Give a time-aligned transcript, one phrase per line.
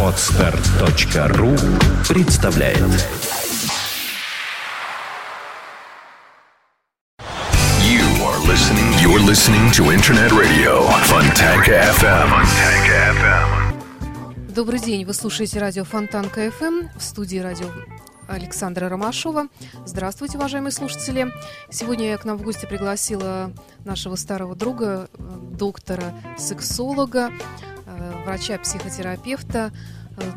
[0.00, 1.56] Отстар.ру
[2.08, 2.78] представляет
[7.80, 8.92] You are listening.
[9.02, 12.28] You're listening to Internet Radio Fontanka FM.
[12.30, 14.52] Fontanka FM.
[14.54, 17.66] Добрый день, вы слушаете радио Фонтан КФМ в студии радио
[18.28, 19.48] Александра Ромашова.
[19.84, 21.32] Здравствуйте, уважаемые слушатели.
[21.70, 23.52] Сегодня я к нам в гости пригласила
[23.84, 27.30] нашего старого друга, э, доктора-сексолога,
[27.86, 29.72] э, врача-психотерапевта,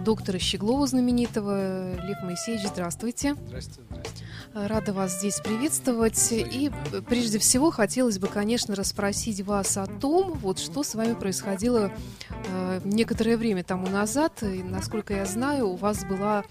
[0.03, 1.95] доктора Щеглова знаменитого.
[2.03, 3.35] Лев Моисеевич, здравствуйте.
[3.47, 4.23] Здрасте, здрасте.
[4.53, 6.31] Рада вас здесь приветствовать.
[6.31, 11.13] И э, прежде всего хотелось бы, конечно, расспросить вас о том, вот что с вами
[11.13, 11.91] происходило
[12.29, 14.41] э, некоторое время тому назад.
[14.41, 16.43] И, насколько я знаю, у вас была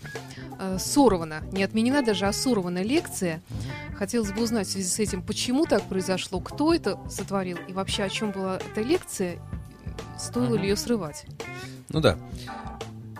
[0.60, 3.40] э, сорвана, не отменена даже, а сорвана лекция.
[3.96, 8.04] Хотелось бы узнать в связи с этим, почему так произошло, кто это сотворил и вообще
[8.04, 9.38] о чем была эта лекция,
[10.18, 11.24] стоило ли ее срывать.
[11.88, 12.18] Ну да.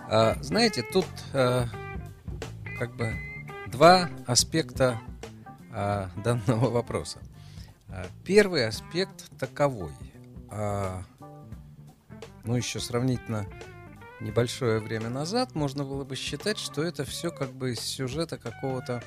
[0.09, 1.65] А, знаете, тут а,
[2.79, 3.13] как бы
[3.67, 5.01] два аспекта
[5.73, 7.19] а, данного вопроса.
[8.23, 9.91] Первый аспект таковой.
[10.49, 11.03] Ну,
[12.55, 13.45] еще сравнительно
[14.19, 19.01] небольшое время назад можно было бы считать, что это все как бы из сюжета какого-то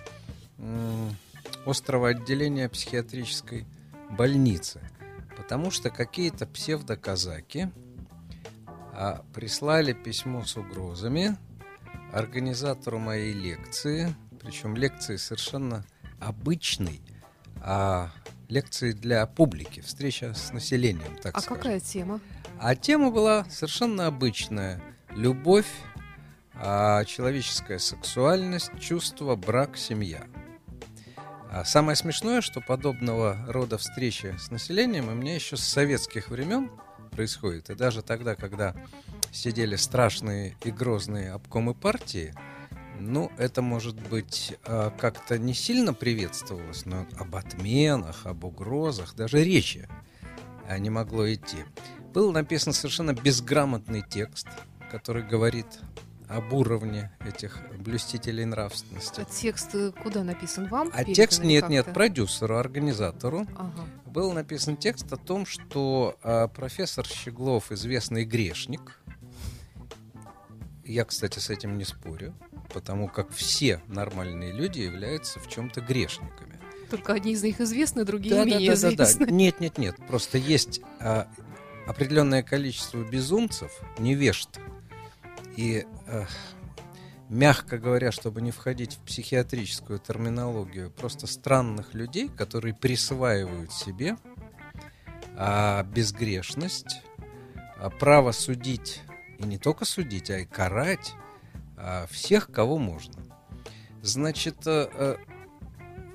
[1.66, 3.66] острого отделения психиатрической
[4.10, 4.80] больницы.
[5.36, 7.70] Потому что какие-то псевдоказаки
[9.00, 11.38] а, прислали письмо с угрозами
[12.12, 15.86] организатору моей лекции, причем лекции совершенно
[16.20, 17.00] обычной,
[17.62, 18.10] а
[18.50, 21.56] лекции для публики, встреча с населением, так А скажем.
[21.56, 22.20] какая тема?
[22.58, 24.82] А тема была совершенно обычная.
[25.12, 25.70] Любовь,
[26.52, 30.26] а, человеческая сексуальность, чувство, брак, семья.
[31.50, 36.70] А самое смешное, что подобного рода встречи с населением у меня еще с советских времен
[37.10, 37.70] происходит.
[37.70, 38.74] И даже тогда, когда
[39.32, 42.34] сидели страшные и грозные обкомы партии,
[42.98, 49.42] ну, это, может быть, а, как-то не сильно приветствовалось, но об отменах, об угрозах, даже
[49.42, 49.88] речи
[50.68, 51.58] а, не могло идти.
[52.12, 54.48] Был написан совершенно безграмотный текст,
[54.90, 55.66] который говорит
[56.30, 59.20] об уровне этих блюстителей нравственности.
[59.20, 60.68] А текст э, куда написан?
[60.68, 60.90] Вам?
[60.94, 63.46] А текст нет, нет, продюсеру, организатору.
[63.56, 63.84] Ага.
[64.06, 69.00] Был написан текст о том, что а, профессор Щеглов известный грешник.
[70.84, 72.34] Я, кстати, с этим не спорю,
[72.72, 76.60] потому как все нормальные люди являются в чем-то грешниками.
[76.90, 79.04] Только одни из них известны, другие Да, да, менее да, да, да.
[79.04, 79.32] известны.
[79.32, 79.96] Нет, нет, нет.
[80.08, 81.28] Просто есть а,
[81.86, 84.60] определенное количество безумцев, невежд.
[85.60, 86.24] И, а,
[87.28, 94.16] мягко говоря, чтобы не входить в психиатрическую терминологию, просто странных людей, которые присваивают себе
[95.36, 97.02] а, безгрешность,
[97.76, 99.02] а, право судить,
[99.38, 101.12] и не только судить, а и карать
[101.76, 103.22] а, всех, кого можно.
[104.00, 105.18] Значит, а, а,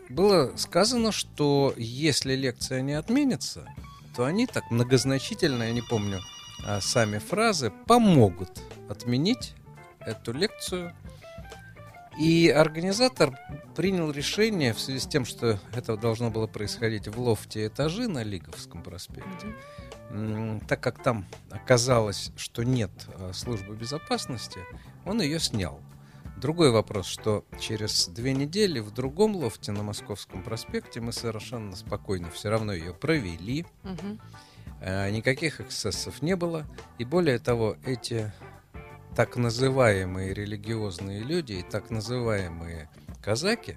[0.10, 3.68] было сказано, что если лекция не отменится,
[4.16, 6.20] то они так многозначительно, я не помню
[6.66, 9.54] а, сами фразы, помогут отменить
[10.00, 10.94] эту лекцию.
[12.18, 13.38] И организатор
[13.76, 18.24] принял решение в связи с тем, что это должно было происходить в лофте этажи на
[18.24, 19.54] Лиговском проспекте.
[20.68, 24.60] Так как там оказалось, что нет а, службы безопасности,
[25.04, 25.82] он ее снял.
[26.38, 32.30] Другой вопрос, что через две недели в другом лофте на Московском проспекте мы совершенно спокойно
[32.30, 33.66] все равно ее провели.
[33.84, 34.20] Мгм.
[34.86, 36.64] Э, Никаких эксцессов не было.
[37.00, 38.32] И более того, эти
[39.16, 42.90] так называемые религиозные люди и так называемые
[43.24, 43.76] казаки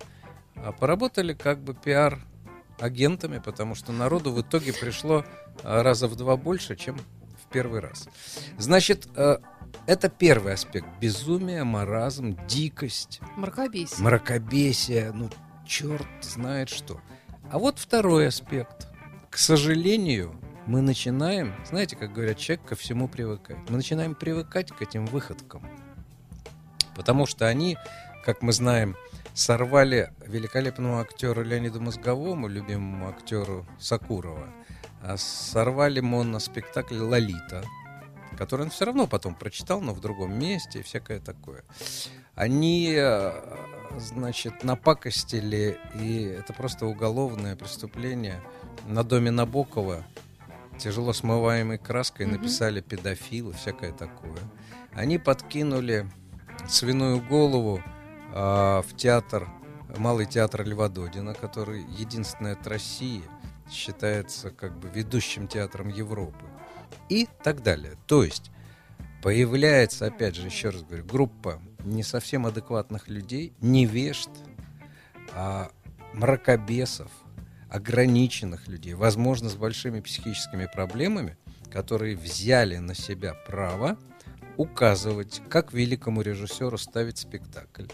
[0.57, 5.25] а, поработали как бы пиар-агентами, потому что народу в итоге пришло
[5.63, 8.09] а, раза в два больше, чем в первый раз.
[8.59, 9.39] Значит, э,
[9.87, 10.87] это первый аспект.
[11.01, 14.03] Безумие, маразм, дикость, Мракобесие.
[14.05, 15.31] мракобесие, ну,
[15.67, 17.01] черт знает что.
[17.51, 18.89] А вот второй аспект.
[19.31, 20.35] К сожалению,
[20.69, 23.59] мы начинаем, знаете, как говорят, человек ко всему привыкает.
[23.71, 25.67] Мы начинаем привыкать к этим выходкам.
[26.95, 27.79] Потому что они,
[28.23, 28.95] как мы знаем,
[29.33, 34.47] сорвали великолепному актеру Леониду Мозговому, любимому актеру Сакурова,
[35.03, 37.65] а сорвали моноспектакль «Лолита»,
[38.37, 41.65] который он все равно потом прочитал, но в другом месте и всякое такое.
[42.35, 43.33] Они, э,
[43.97, 48.43] значит, напакостили, и это просто уголовное преступление
[48.87, 50.05] на доме Набокова,
[50.79, 52.37] тяжело смываемой краской, Мгм.
[52.37, 54.39] написали педофил и всякое такое.
[54.93, 56.09] Они подкинули
[56.69, 57.83] свиную голову
[58.35, 59.49] а, в театр,
[59.97, 63.23] малый театр Льва Додина, который единственный от России
[63.71, 66.45] считается как бы ведущим театром Европы.
[67.09, 67.95] И так далее.
[68.07, 68.51] То есть
[69.23, 74.31] появляется, опять же, еще раз говорю, группа не совсем адекватных людей, невежд,
[75.35, 75.71] а
[76.13, 77.11] мракобесов,
[77.71, 81.37] ограниченных людей, возможно, с большими психическими проблемами,
[81.71, 83.99] которые взяли на себя право
[84.57, 87.87] указывать, как великому режиссеру ставить спектакль,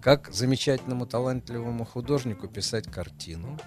[0.00, 3.58] как замечательному талантливому художнику писать картину,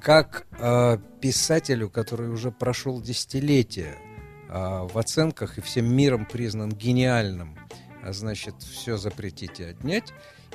[0.00, 3.96] как э, писателю, который уже прошел десятилетия
[4.48, 7.58] э, в оценках и всем миром признан гениальным,
[8.02, 10.12] а значит, все запретить и отнять.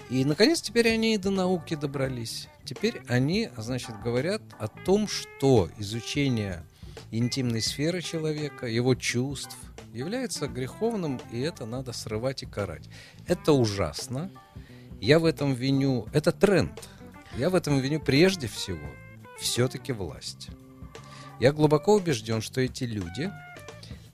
[0.10, 2.48] И, наконец, теперь они и до науки добрались.
[2.70, 6.64] Теперь они, значит, говорят о том, что изучение
[7.10, 9.58] интимной сферы человека, его чувств,
[9.92, 12.88] является греховным, и это надо срывать и карать.
[13.26, 14.30] Это ужасно.
[15.02, 16.08] Я в этом виню...
[16.14, 16.88] Это тренд.
[17.36, 18.88] Я в этом виню прежде всего
[19.40, 20.50] все-таки власть.
[21.40, 23.32] Я глубоко убежден, что эти люди,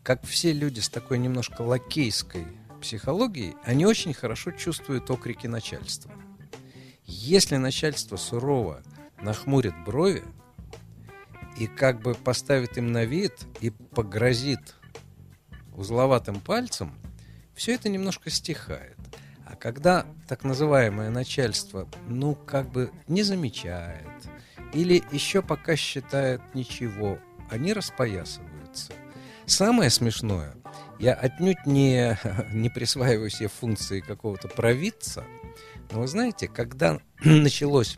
[0.01, 2.47] как все люди с такой немножко лакейской
[2.79, 6.13] психологией, они очень хорошо чувствуют окрики начальства.
[7.05, 8.81] Если начальство сурово
[9.21, 10.23] нахмурит брови
[11.57, 14.75] и как бы поставит им на вид и погрозит
[15.75, 16.93] узловатым пальцем,
[17.53, 18.97] все это немножко стихает.
[19.45, 24.07] А когда так называемое начальство, ну, как бы не замечает,
[24.73, 27.19] или еще пока считает ничего,
[27.49, 28.93] они распоясываются.
[29.45, 30.55] Самое смешное,
[30.99, 32.17] я отнюдь не,
[32.51, 35.23] не присваиваю себе функции какого-то провидца,
[35.91, 37.97] но вы знаете, когда началось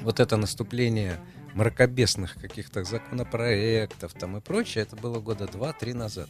[0.00, 1.18] вот это наступление
[1.54, 6.28] мракобесных каких-то законопроектов там и прочее, это было года два-три назад.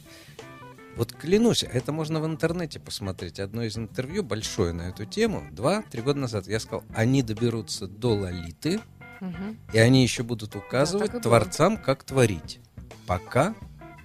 [0.95, 3.39] Вот клянусь, это можно в интернете посмотреть.
[3.39, 5.43] Одно из интервью большое на эту тему.
[5.51, 8.79] Два-три года назад я сказал, они доберутся до Лолиты,
[9.21, 9.55] угу.
[9.73, 12.59] и они еще будут указывать да, творцам, как творить.
[13.05, 13.53] Пока,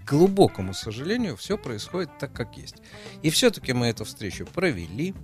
[0.05, 2.77] к глубокому сожалению, все происходит так, как есть.
[3.23, 5.15] И все-таки мы эту встречу провели,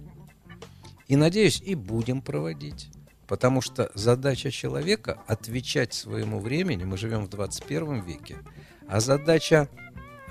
[1.08, 2.90] и, надеюсь, и будем проводить.
[3.26, 8.38] Потому что задача человека отвечать своему времени, мы живем в 21 веке,
[8.86, 9.68] а задача,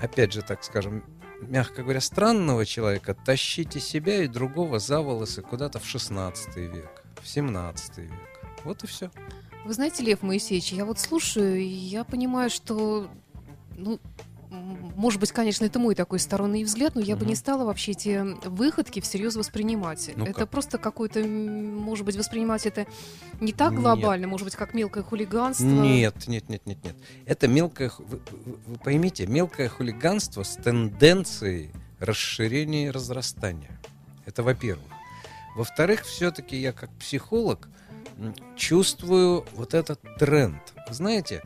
[0.00, 1.04] опять же, так скажем,
[1.40, 7.04] мягко говоря, странного человека тащить и себя, и другого за волосы куда-то в 16 век,
[7.22, 8.12] в 17 век.
[8.64, 9.10] Вот и все.
[9.64, 13.08] Вы знаете, Лев Моисеевич, я вот слушаю, и я понимаю, что
[13.76, 14.00] ну,
[14.50, 17.24] может быть, конечно, это мой такой сторонний взгляд, но я угу.
[17.24, 20.10] бы не стала вообще эти выходки всерьез воспринимать.
[20.16, 22.86] ну это просто какой-то, может быть, воспринимать это
[23.40, 24.30] не так глобально, нет.
[24.30, 25.66] может быть, как мелкое хулиганство.
[25.66, 26.96] Нет, нет, нет, нет, нет.
[27.26, 28.20] Это мелкое, вы,
[28.66, 33.78] вы поймите, мелкое хулиганство с тенденцией расширения и разрастания.
[34.26, 34.92] Это во-первых.
[35.56, 37.68] Во-вторых, все-таки я как психолог
[38.56, 40.62] чувствую вот этот тренд.
[40.90, 41.42] Знаете,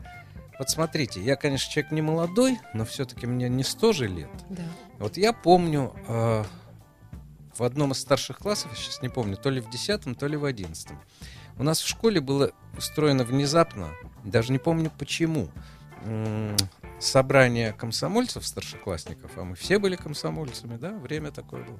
[0.59, 4.29] вот смотрите, я, конечно, человек не молодой, но все-таки мне не 100 же лет.
[4.49, 4.63] Да.
[4.99, 6.43] Вот я помню э,
[7.57, 10.37] в одном из старших классов, я сейчас не помню, то ли в 10, то ли
[10.37, 10.89] в 11.
[11.57, 13.89] У нас в школе было устроено внезапно,
[14.23, 15.49] даже не помню почему,
[16.99, 21.79] собрание комсомольцев, старшеклассников, а мы все были комсомольцами, да, время такое было.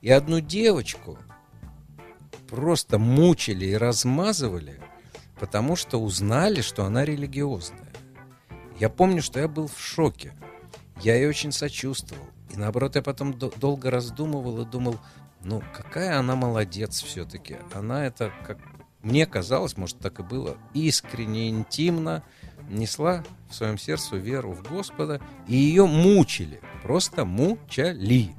[0.00, 1.18] И одну девочку
[2.48, 4.80] просто мучили и размазывали,
[5.38, 7.87] потому что узнали, что она религиозная.
[8.78, 10.32] Я помню, что я был в шоке.
[11.02, 12.24] Я ей очень сочувствовал.
[12.50, 14.98] И наоборот, я потом долго раздумывал и думал,
[15.42, 17.56] ну, какая она молодец все-таки.
[17.72, 18.58] Она это, как
[19.02, 22.22] мне казалось, может, так и было, искренне, интимно
[22.68, 28.34] несла в своем сердце веру в Господа, и ее мучили, просто мучали.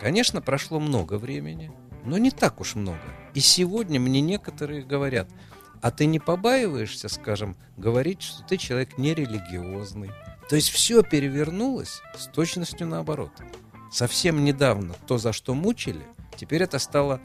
[0.00, 1.70] Конечно, прошло много времени,
[2.04, 3.02] но не так уж много.
[3.34, 5.28] И сегодня мне некоторые говорят–
[5.84, 10.12] а ты не побаиваешься, скажем, говорить, что ты человек нерелигиозный.
[10.48, 13.32] То есть все перевернулось с точностью наоборот.
[13.92, 17.20] Совсем недавно то, за что мучили, теперь это стало,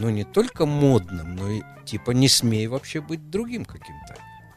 [0.00, 4.16] ну, не только модным, но и типа не смей вообще быть другим каким-то.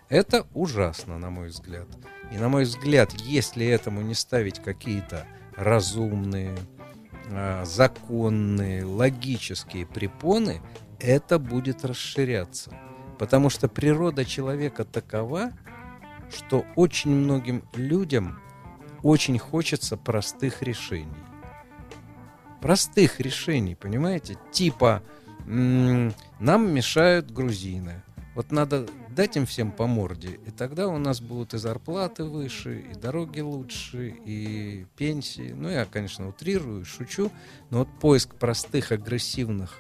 [0.10, 1.88] Это ужасно, на мой взгляд.
[2.32, 6.58] И на мой взгляд, если этому не ставить какие-то разумные,
[7.30, 10.60] а, законные, логические препоны,
[11.00, 12.72] это будет расширяться.
[13.24, 15.54] Потому что природа человека такова,
[16.30, 18.38] что очень многим людям
[19.02, 21.08] очень хочется простых решений.
[22.60, 24.38] Простых решений, понимаете?
[24.52, 25.04] Типа,
[25.46, 28.04] нам мешают грузины.
[28.36, 32.82] Вот надо дать им всем по морде, и тогда у нас будут и зарплаты выше,
[32.92, 35.54] и дороги лучше, и пенсии.
[35.56, 37.32] Ну, я, конечно, утрирую, шучу,
[37.70, 39.80] но вот поиск простых, агрессивных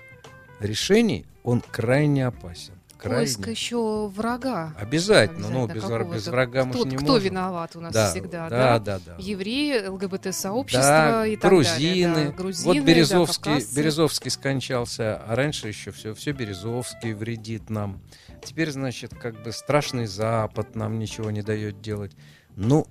[0.61, 3.51] решений, он крайне опасен поиск крайне.
[3.51, 4.73] еще врага.
[4.79, 7.23] Обязательно, ну, без, без врага мы кто, же не кто можем.
[7.29, 8.79] виноват у нас да, всегда, да, да?
[8.79, 9.15] да, да.
[9.19, 12.13] Евреи, ЛГБТ-сообщество Да, и так грузины.
[12.13, 12.29] далее.
[12.29, 13.75] Да, грузины, вот да, Березовский, кавказцы.
[13.75, 18.01] Березовский скончался, а раньше еще все, все Березовский вредит нам.
[18.43, 22.15] Теперь, значит, как бы страшный Запад нам ничего не дает делать.
[22.55, 22.87] Ну,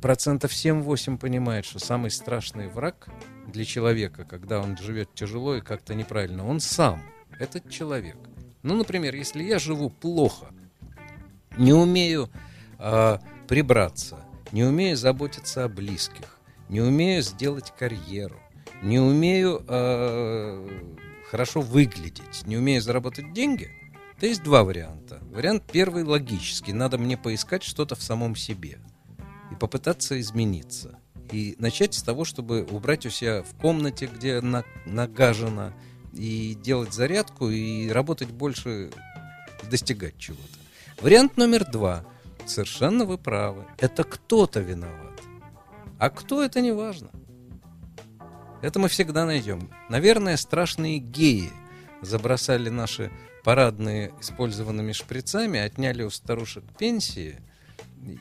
[0.00, 3.08] процентов 7-8 понимает, что самый страшный враг
[3.46, 7.02] для человека, когда он живет тяжело и как-то неправильно, он сам,
[7.38, 8.16] этот человек.
[8.62, 10.46] Ну, например, если я живу плохо,
[11.56, 12.30] не умею
[12.78, 16.38] а, прибраться, не умею заботиться о близких,
[16.68, 18.40] не умею сделать карьеру,
[18.82, 20.68] не умею а,
[21.30, 23.70] хорошо выглядеть, не умею заработать деньги,
[24.20, 25.18] то есть два варианта.
[25.32, 26.72] Вариант первый логический.
[26.72, 28.78] Надо мне поискать что-то в самом себе
[29.50, 31.00] и попытаться измениться.
[31.32, 35.72] И начать с того, чтобы убрать у себя в комнате, где на- нагажено,
[36.12, 38.90] и делать зарядку, и работать больше,
[39.70, 41.02] достигать чего-то.
[41.02, 42.04] Вариант номер два.
[42.46, 43.66] Совершенно вы правы.
[43.78, 45.20] Это кто-то виноват.
[45.98, 47.10] А кто это не важно.
[48.62, 49.70] Это мы всегда найдем.
[49.88, 51.50] Наверное, страшные геи
[52.00, 53.10] забросали наши
[53.44, 57.40] парадные использованными шприцами, отняли у старушек пенсии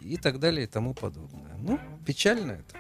[0.04, 1.56] и так далее и тому подобное.
[1.58, 2.78] Ну, печально это.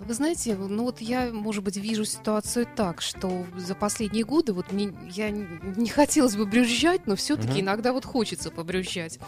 [0.00, 4.72] Вы знаете, ну вот я, может быть, вижу ситуацию так, что за последние годы вот
[4.72, 7.60] мне, я не хотелось бы брюзжать, но все-таки Мгм.
[7.60, 9.18] иногда вот хочется побрюзжать.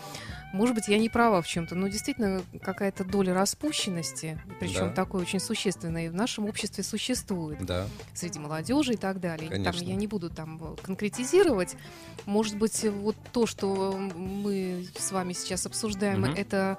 [0.52, 4.92] Может быть, я не права в чем-то, но действительно какая-то доля распущенности, причем Да.
[4.92, 7.64] такой очень существенной, в нашем обществе существует.
[7.64, 7.86] Да.
[8.14, 9.48] среди молодежи и так далее.
[9.50, 9.84] Там Конечно.
[9.84, 11.76] я не буду там э, конкретизировать.
[12.24, 16.32] Может быть, вот то, что мы с вами сейчас обсуждаем, Мгм.
[16.34, 16.78] это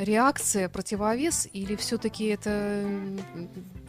[0.00, 2.84] реакция, противовес, или все-таки это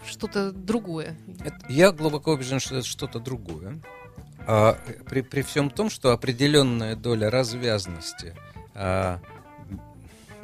[0.06, 1.18] что-то другое?
[1.44, 3.82] Это- я глубоко убежден, что это что-то другое.
[4.46, 4.78] А,
[5.08, 8.36] при, при всем том, что определенная доля развязности,
[8.74, 9.20] а,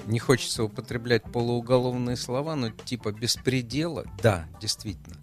[0.05, 5.17] не хочется употреблять полууголовные слова, но типа беспредела, да, действительно.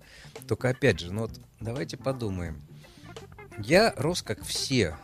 [0.46, 2.60] Только опять же, ну вот давайте подумаем.
[3.58, 4.96] Я рос как все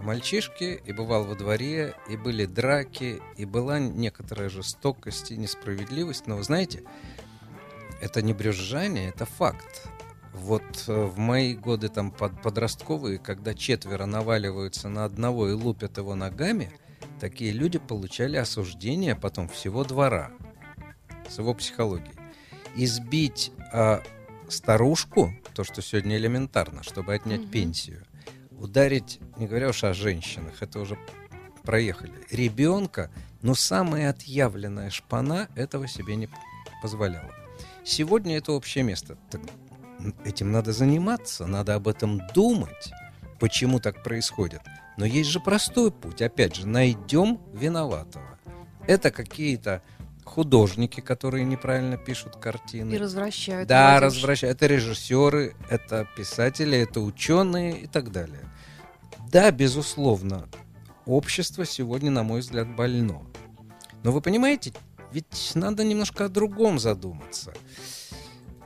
[0.00, 6.26] мальчишки, и бывал во дворе, и были драки, и была некоторая жестокость и несправедливость.
[6.26, 6.82] Но вы знаете,
[8.00, 9.88] это не брюзжание, это факт.
[10.32, 15.98] Вот э, в мои годы там под- подростковые, когда четверо наваливаются на одного и лупят
[15.98, 16.72] его ногами,
[17.20, 20.32] такие люди получали осуждение потом всего двора
[21.28, 22.14] с его психологией.
[22.74, 24.02] Избить а,
[24.48, 27.50] старушку, то, что сегодня элементарно, чтобы отнять Мгм.
[27.50, 28.04] пенсию,
[28.58, 30.98] ударить, не говоря уж о женщинах, это уже
[31.62, 36.28] проехали, ребенка, но самая отъявленная шпана этого себе не
[36.80, 37.30] позволяла.
[37.84, 39.16] Сегодня это общее место.
[39.30, 39.40] Так
[40.24, 42.92] этим надо заниматься, надо об этом думать,
[43.40, 44.60] почему так происходит.
[44.96, 46.22] Но есть же простой путь.
[46.22, 48.38] Опять же, найдем виноватого.
[48.86, 49.82] Это какие-то
[50.24, 52.94] художники, которые неправильно пишут картины.
[52.94, 53.68] И развращают.
[53.68, 54.16] Да, молодежь.
[54.16, 54.56] развращают.
[54.56, 58.50] Это режиссеры, это писатели, это ученые и так далее.
[59.30, 60.48] Да, безусловно,
[61.06, 63.22] общество сегодня, на мой взгляд, больно.
[64.02, 64.72] Но вы понимаете,
[65.12, 67.52] ведь надо немножко о другом задуматься.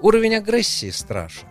[0.01, 1.49] Уровень агрессии страшен.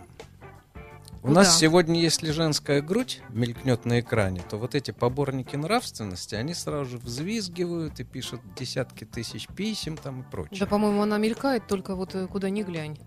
[1.25, 6.53] У нас сегодня, если женская грудь мелькнет на экране, то вот эти поборники нравственности, они
[6.53, 10.60] сразу же взвизгивают и пишут десятки тысяч писем там и прочее.
[10.60, 13.00] Да, по-моему, она мелькает только вот э, куда ни глянь.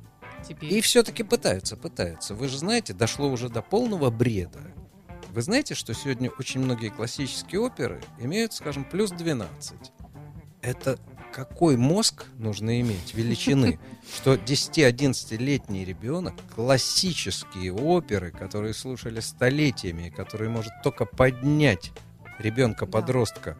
[0.46, 0.74] Теперь.
[0.74, 2.34] И все-таки пытаются, пытаются.
[2.34, 4.62] Вы же знаете, дошло уже до полного бреда.
[5.30, 9.76] Вы знаете, что сегодня очень многие классические оперы имеют, скажем, плюс 12.
[10.60, 10.98] Это
[11.32, 13.78] какой мозг нужно иметь, величины,
[14.16, 21.92] что 10-11-летний ребенок классические оперы, которые слушали столетиями, которые может только поднять
[22.38, 23.56] ребенка-подростка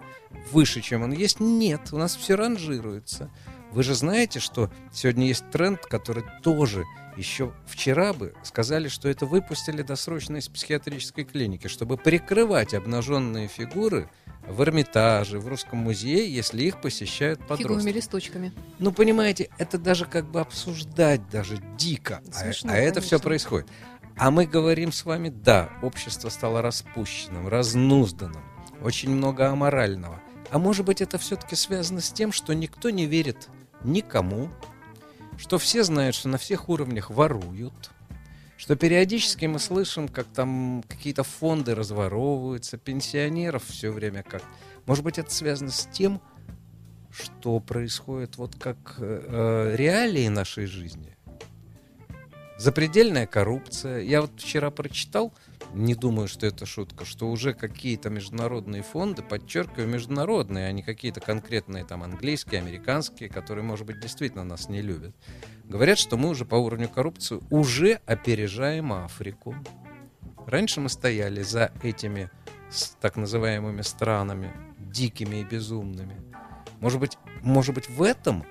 [0.52, 3.30] выше, чем он есть, нет, у нас все ранжируется.
[3.72, 6.84] Вы же знаете, что сегодня есть тренд, который тоже
[7.16, 14.08] еще вчера бы сказали, что это выпустили досрочно из психиатрической клиники, чтобы прикрывать обнаженные фигуры
[14.48, 17.88] в Эрмитаже, в Русском музее, если их посещают Фиговыми подростки.
[17.90, 18.52] листочками.
[18.78, 22.20] Ну, понимаете, это даже как бы обсуждать даже дико.
[22.28, 23.68] А- Смешно, а, это все происходит.
[24.16, 28.42] А мы говорим с вами, да, общество стало распущенным, разнузданным,
[28.82, 30.20] очень много аморального.
[30.50, 33.48] А может быть, это все-таки связано с тем, что никто не верит
[33.84, 34.48] никому,
[35.36, 37.90] что все знают, что на всех уровнях воруют,
[38.58, 44.42] что периодически мы слышим, как там какие-то фонды разворовываются, пенсионеров все время как...
[44.84, 46.20] Может быть, это связано с тем,
[47.12, 49.22] что происходит вот как э,
[49.72, 51.16] э, реалии нашей жизни.
[52.58, 54.00] Запредельная коррупция.
[54.00, 55.32] Я вот вчера прочитал
[55.74, 61.20] не думаю, что это шутка, что уже какие-то международные фонды, подчеркиваю, международные, а не какие-то
[61.20, 65.14] конкретные там английские, американские, которые, может быть, действительно нас не любят,
[65.64, 69.54] говорят, что мы уже по уровню коррупции уже опережаем Африку.
[70.46, 72.30] Раньше мы стояли за этими
[73.00, 76.16] так называемыми странами, дикими и безумными.
[76.80, 78.44] Может быть, может быть в этом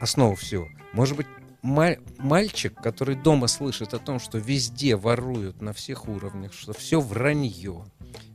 [0.00, 0.68] основа всего?
[0.92, 1.26] Может быть,
[1.64, 7.86] мальчик, который дома слышит о том, что везде воруют на всех уровнях, что все вранье,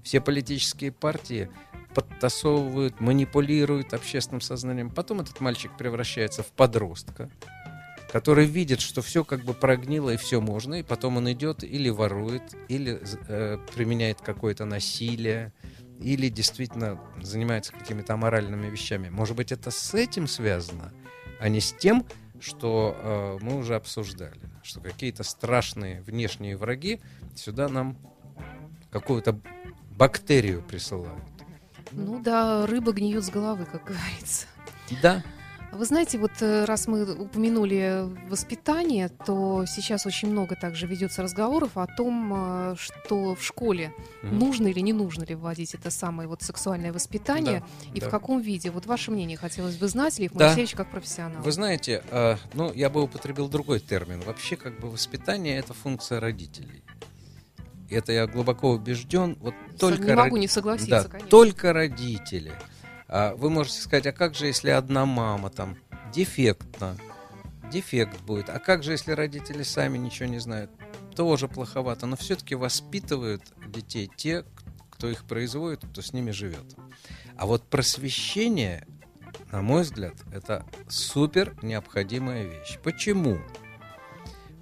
[0.04, 1.50] все политические партии
[1.94, 4.90] подтасовывают, манипулируют общественным сознанием.
[4.90, 7.30] Потом этот мальчик превращается в подростка,
[8.12, 11.90] который видит, что все как бы прогнило и все можно, и потом он идет или
[11.90, 15.54] ворует, или э, применяет какое-то насилие,
[16.00, 19.10] или действительно занимается какими-то аморальными вещами.
[19.10, 20.94] Может быть, это с этим связано,
[21.40, 22.06] а не с тем,
[22.42, 27.02] что э, мы уже обсуждали, что какие-то страшные внешние враги
[27.36, 27.98] сюда нам
[28.92, 29.40] какую-то
[29.92, 31.24] бактерию присылают.
[31.92, 34.48] Ну да, рыба гниет с головы, как говорится.
[35.02, 35.24] Да.
[35.72, 41.78] Вы знаете, вот э, раз мы упомянули воспитание, то сейчас очень много также ведется разговоров
[41.78, 44.32] о том, э, что в школе mm-hmm.
[44.34, 48.08] нужно или не нужно ли вводить это самое вот сексуальное воспитание да, и да.
[48.08, 48.72] в каком виде.
[48.72, 50.48] Вот ваше мнение хотелось бы знать, Лев да.
[50.48, 51.44] Моисеевич, как профессионал.
[51.44, 54.22] Вы знаете, э, ну, я бы употребил другой термин.
[54.22, 56.84] Вообще, как бы воспитание— это функция родителей.
[57.92, 59.38] Это я глубоко убежден.
[59.40, 61.30] Вот только не могу не согласиться, да, конечно.
[61.30, 62.54] Только родители—
[63.10, 65.78] вы можете сказать, а как же, если одна мама там
[66.14, 66.96] дефектна?
[67.72, 68.50] Дефект будет.
[68.50, 70.72] А как же, если родители сами ничего не знают?
[71.16, 72.06] Тоже плоховато.
[72.08, 74.44] Но все-таки воспитывают детей те,
[74.90, 76.76] кто их производит, кто с ними живет.
[77.38, 78.86] А вот просвещение,
[79.52, 82.80] на мой взгляд, это супер необходимая вещь.
[82.84, 83.40] Почему?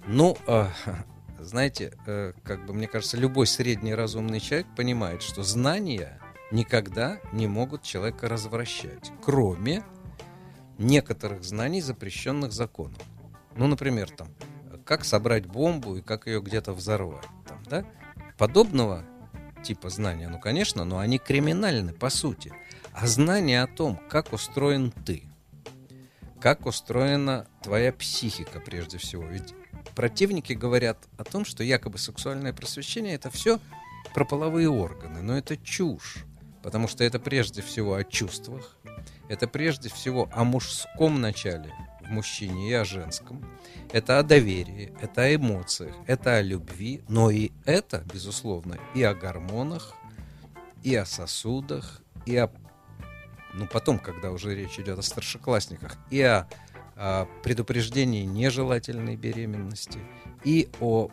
[0.06, 0.68] Ну, э,
[1.40, 7.46] знаете, э, как бы мне кажется, любой средний разумный человек понимает, что знания никогда не
[7.46, 9.84] могут человека развращать, кроме
[10.78, 12.98] некоторых знаний, запрещенных законом.
[13.56, 14.28] Ну, например, там,
[14.84, 17.26] как собрать бомбу и как ее где-то взорвать.
[17.46, 17.84] Там, да?
[18.36, 19.04] Подобного
[19.62, 22.52] типа знания, ну, конечно, но они криминальны по сути.
[22.92, 25.24] А знание о том, как устроен ты,
[26.40, 29.24] как устроена твоя психика прежде всего.
[29.24, 29.54] Ведь
[29.94, 33.58] противники говорят о том, что якобы сексуальное просвещение это все
[34.14, 36.24] про половые органы, но это чушь.
[36.68, 38.76] Потому что это прежде всего о чувствах,
[39.30, 43.42] это прежде всего о мужском начале в мужчине и о женском,
[43.90, 49.14] это о доверии, это о эмоциях, это о любви, но и это, безусловно, и о
[49.14, 49.94] гормонах,
[50.82, 52.50] и о сосудах, и о,
[53.54, 56.46] ну потом, когда уже речь идет о старшеклассниках, и о,
[56.96, 60.00] о предупреждении нежелательной беременности,
[60.44, 61.08] и о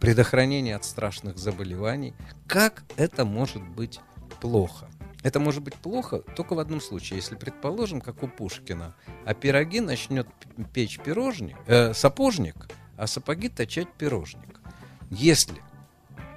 [0.00, 2.14] предохранении от страшных заболеваний.
[2.46, 4.00] Как это может быть
[4.44, 4.90] плохо.
[5.22, 9.80] Это может быть плохо только в одном случае, если, предположим, как у Пушкина, а пироги
[9.80, 10.28] начнет
[10.74, 14.60] печь пирожник, э, сапожник, а сапоги точать пирожник.
[15.08, 15.62] Если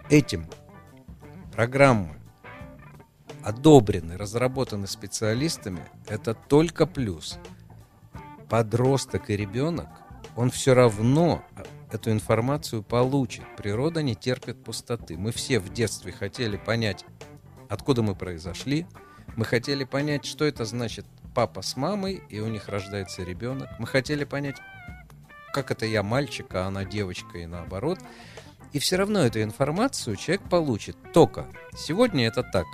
[0.10, 0.48] этим
[1.52, 2.16] программы
[3.44, 7.40] одобрены, разработаны специалистами, это только плюс.
[8.48, 9.90] Подросток и ребенок,
[10.38, 11.44] он все равно
[11.92, 13.44] эту информацию получит.
[13.58, 15.18] Природа не терпит пустоты.
[15.18, 17.04] Мы все в детстве хотели понять,
[17.70, 18.86] откуда мы произошли.
[19.36, 23.70] Мы хотели понять, что это значит папа с мамой, и у них рождается ребенок.
[23.80, 24.58] Мы хотели понять,
[25.54, 28.00] как это я мальчик, а она девочка, и наоборот.
[28.74, 30.98] И все равно эту информацию человек получит.
[31.14, 32.66] Только сегодня это так.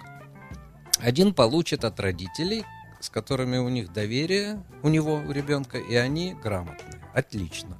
[0.99, 2.63] Один получит от родителей,
[2.99, 7.01] с которыми у них доверие, у него, у ребенка, и они грамотные.
[7.13, 7.77] Отлично.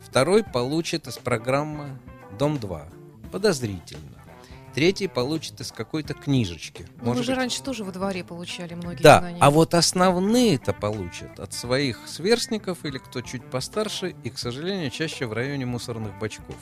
[0.00, 1.98] Второй получит из программы
[2.38, 3.30] «Дом-2».
[3.32, 4.21] Подозрительно.
[4.74, 6.86] Третий получит из какой-то книжечки.
[6.98, 7.38] Ну, Может мы же быть...
[7.38, 9.38] раньше тоже во дворе получали многие да, знания.
[9.40, 15.26] а вот основные-то получат от своих сверстников или кто чуть постарше, и, к сожалению, чаще
[15.26, 16.56] в районе мусорных бачков.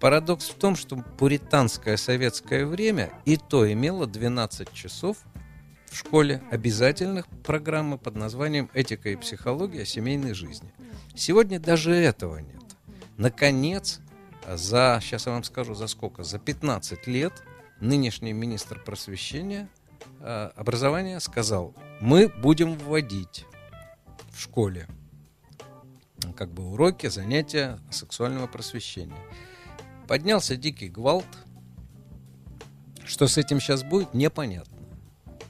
[0.00, 5.18] Парадокс в том, что пуританское советское время и то имело 12 часов
[5.90, 10.72] в школе обязательных программы под названием «Этика и психология семейной жизни».
[11.14, 12.62] Сегодня даже этого нет.
[13.18, 14.00] Наконец,
[14.48, 17.32] за, сейчас я вам скажу, за сколько, за 15 лет
[17.80, 19.68] нынешний министр просвещения,
[20.20, 23.46] э, образования сказал, мы будем вводить
[24.30, 24.88] в школе
[26.36, 29.16] как бы уроки, занятия сексуального просвещения.
[30.06, 31.26] Поднялся дикий гвалт.
[33.04, 34.78] Что с этим сейчас будет, непонятно.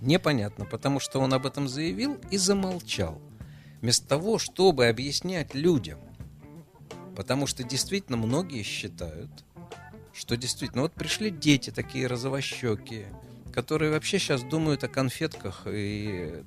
[0.00, 3.20] Непонятно, потому что он об этом заявил и замолчал.
[3.81, 6.00] Вместо того, чтобы объяснять людям,
[7.16, 9.31] Потому что действительно многие считают,
[10.12, 13.07] что действительно, вот пришли дети такие розовощекие,
[13.53, 16.44] которые вообще сейчас думают о конфетках и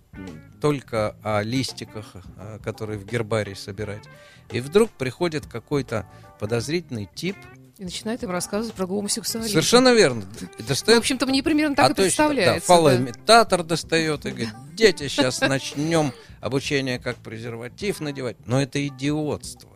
[0.62, 4.04] только о листиках, а, которые в гербарии собирать.
[4.52, 6.08] И вдруг приходит какой-то
[6.40, 7.36] подозрительный тип,
[7.80, 9.52] И начинает им рассказывать про гомосексуализм.
[9.52, 10.24] Совершенно верно.
[10.40, 12.68] И Ну, достает в общем-то, мне примерно так а и представляется.
[12.68, 12.82] Да, да.
[12.82, 18.38] фалоимитатор достает и говорит, дети, сейчас начнем обучение, как презерватив надевать.
[18.46, 19.72] Но это идиотство.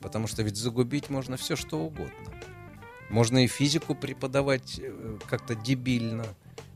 [0.00, 2.32] Потому что ведь загубить можно все, что угодно.
[3.08, 6.26] Можно и физику преподавать э, как-то дебильно.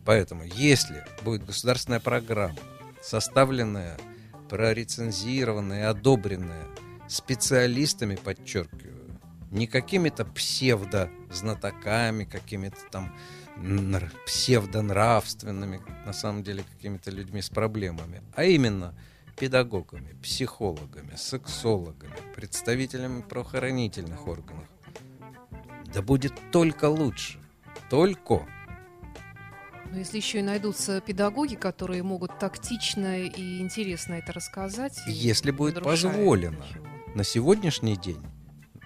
[0.05, 2.59] Поэтому, если будет государственная программа,
[3.03, 3.99] составленная,
[4.49, 6.67] прорецензированная, одобренная
[7.09, 9.19] специалистами, подчеркиваю,
[9.51, 13.15] не какими-то псевдо-знатоками, какими-то там
[13.57, 18.95] нр- псевдонравственными, на самом деле какими-то людьми с проблемами, а именно
[19.37, 24.69] педагогами, психологами, сексологами, представителями правоохранительных органов.
[25.93, 27.39] Да будет только лучше.
[27.89, 28.47] Только.
[29.91, 35.01] Но если еще и найдутся педагоги, которые могут тактично и интересно это рассказать.
[35.07, 36.57] Если будет позволено.
[36.57, 36.87] ничего.
[37.17, 38.25] На сегодняшний день,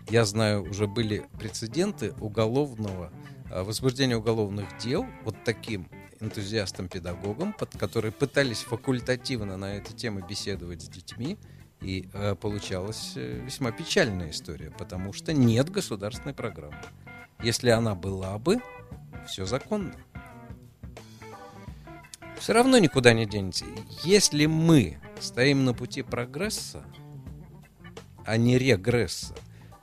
[0.08, 3.12] я знаю, уже были прецеденты уголовного,
[3.50, 5.86] а, возбуждения уголовных дел вот таким
[6.20, 11.38] энтузиастам-педагогам, под, которые пытались факультативно на эту тему беседовать с детьми,
[11.80, 16.76] и э, получалась э, весьма печальная история, потому что нет государственной программы.
[17.42, 18.60] Если она была бы,
[19.26, 19.94] все законно.
[22.38, 23.64] Все равно никуда не денется.
[24.02, 26.84] Если мы стоим на пути прогресса,
[28.24, 29.34] а не регресса,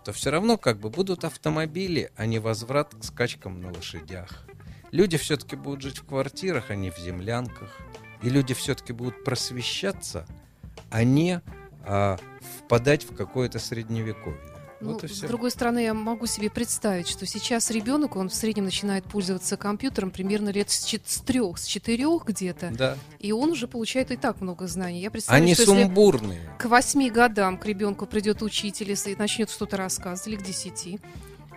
[0.03, 4.45] то все равно как бы будут автомобили, а не возврат к скачкам на лошадях.
[4.91, 7.77] Люди все-таки будут жить в квартирах, а не в землянках.
[8.21, 10.25] И люди все-таки будут просвещаться,
[10.89, 11.41] а не
[11.85, 12.19] а,
[12.59, 14.39] впадать в какое-то средневековье.
[14.81, 18.33] Ну, вот и с другой стороны, я могу себе представить, что сейчас ребенок, он в
[18.33, 22.97] среднем начинает пользоваться компьютером примерно лет с, чет- с трех, с четырех где-то, Да.
[23.19, 24.99] и он уже получает и так много знаний.
[25.01, 26.41] Я представляю, Они что если сумбурные.
[26.57, 30.99] к восьми годам к ребенку придет учитель и начнет что-то рассказывать, или к десяти,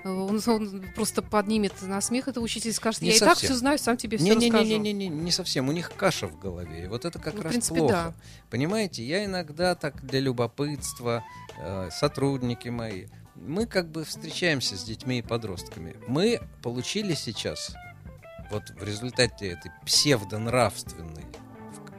[0.05, 3.49] он, он просто поднимет на смех этого учителя и скажет, Не я и так совсем.
[3.51, 4.65] все знаю, сам тебе все Не, не, расскажу.
[4.65, 5.69] не, не, не, не, не совсем.
[5.69, 6.85] У них каша в голове.
[6.85, 7.93] И вот это как Ну, раз принципе, плохо.
[7.93, 8.15] да.
[8.51, 11.25] Понимаете, я иногда так для любопытства,
[11.59, 15.97] э, сотрудники мои, мы как бы встречаемся с детьми и подростками.
[16.07, 17.75] Мы получили сейчас,
[18.51, 21.25] вот в результате этой псевдонравственной,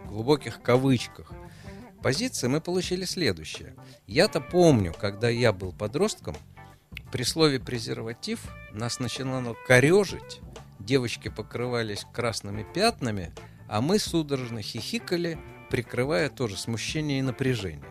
[0.06, 1.32] в глубоких кавычках,
[2.02, 3.74] позиции, мы получили следующее.
[4.08, 6.36] Я-то помню, когда я был подростком,
[7.12, 8.42] при слове презерватив
[8.74, 10.42] нас начинало корежить,
[10.80, 13.34] девочки покрывались красными пятнами,
[13.68, 15.38] а мы судорожно хихикали,
[15.70, 17.84] прикрывая тоже смущение и напряжение.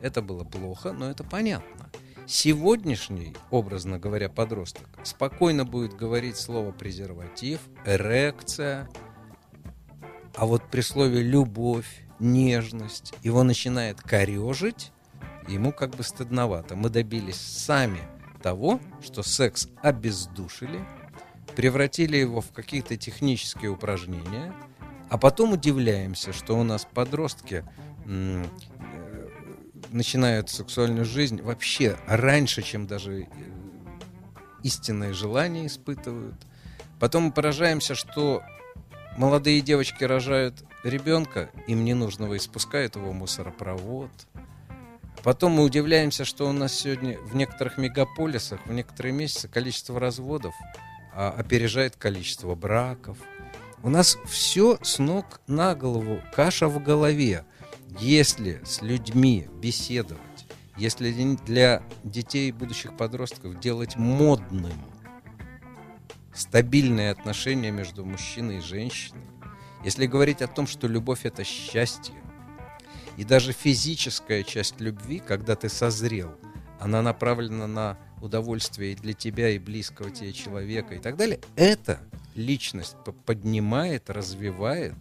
[0.00, 1.90] Это было плохо, но это понятно.
[2.26, 8.88] Сегодняшний, образно говоря, подросток спокойно будет говорить слово презерватив, эрекция,
[10.36, 14.92] а вот при слове любовь, нежность его начинает корежить,
[15.48, 16.76] ему как бы стыдновато.
[16.76, 18.00] Мы добились сами
[18.40, 20.84] того, что секс обездушили,
[21.56, 24.54] превратили его в какие-то технические упражнения,
[25.08, 27.64] а потом удивляемся, что у нас подростки
[28.06, 28.44] э,
[29.90, 33.26] начинают сексуальную жизнь вообще раньше, чем даже э,
[34.62, 36.36] истинное желание испытывают.
[36.98, 38.42] Потом мы поражаемся, что
[39.16, 44.10] молодые девочки рожают ребенка, им ненужного, и спускают его в мусоропровод.
[45.22, 50.54] Потом мы удивляемся, что у нас сегодня в некоторых мегаполисах, в некоторые месяцы количество разводов
[51.12, 53.18] а, опережает количество браков.
[53.82, 57.44] У нас все с ног на голову, каша в голове.
[57.98, 60.20] Если с людьми беседовать,
[60.76, 61.12] если
[61.44, 64.72] для детей и будущих подростков делать модным
[66.32, 69.20] стабильные отношения между мужчиной и женщиной,
[69.84, 72.14] если говорить о том, что любовь это счастье,
[73.16, 76.34] и даже физическая часть любви, когда ты созрел,
[76.78, 82.00] она направлена на удовольствие и для тебя, и близкого тебе человека и так далее, это
[82.34, 82.96] личность
[83.26, 84.94] поднимает, развивает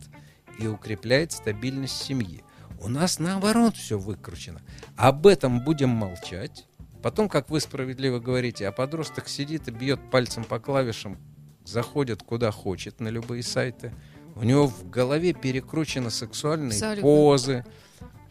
[0.58, 2.43] и укрепляет стабильность семьи.
[2.82, 4.62] У нас наоборот все выкручено.
[4.95, 6.65] Об этом будем молчать.
[7.02, 11.17] Потом, как вы справедливо говорите, а подросток сидит и бьет пальцем по клавишам,
[11.65, 13.93] заходит куда хочет на любые сайты.
[14.36, 17.02] У него в голове перекручены сексуальные Абсолютно.
[17.02, 17.65] позы,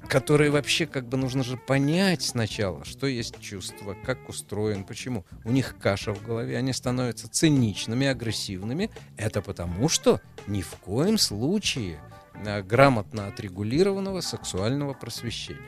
[0.08, 5.24] которые вообще как бы нужно же понять сначала, что есть чувство, как устроен, почему.
[5.44, 8.90] У них каша в голове, они становятся циничными, агрессивными.
[9.16, 12.00] Это потому, что ни в коем случае
[12.34, 15.60] а, грамотно отрегулированного сексуального просвещения.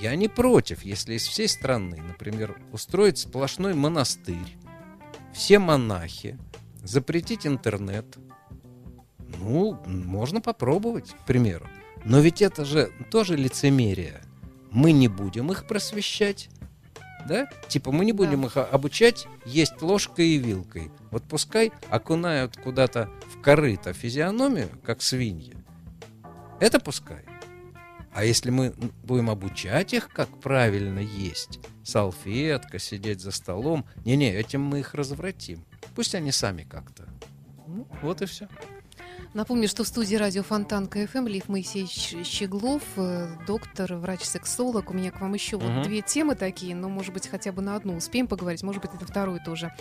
[0.00, 4.56] Я не против, если из всей страны, например, устроить сплошной монастырь,
[5.32, 6.36] все монахи,
[6.82, 8.06] запретить интернет.
[9.38, 11.68] Ну, можно попробовать, к примеру.
[12.04, 14.20] Но ведь это же тоже лицемерие.
[14.70, 16.48] Мы не будем их просвещать,
[17.28, 17.48] да?
[17.68, 18.46] Типа мы не будем Да.
[18.48, 20.90] их обучать есть ложкой и вилкой.
[21.10, 25.56] Вот пускай окунают куда-то в корыто физиономию, как свиньи.
[26.58, 27.24] Это пускай.
[28.14, 34.62] А если мы будем обучать их, как правильно есть, салфетка, сидеть за столом, не-не, этим
[34.62, 35.64] мы их развратим.
[35.94, 37.08] Пусть они сами как-то.
[37.66, 38.48] Ну, вот и все.
[39.34, 44.90] Напомню, что в студии радио Фонтан КФМ Лев Моисеевич Щеглов, э, доктор, врач-сексолог.
[44.90, 45.74] У меня к вам еще Мгм.
[45.76, 48.90] вот две темы такие, но, может быть, хотя бы на одну успеем поговорить, может быть,
[48.92, 49.72] это вторую тоже.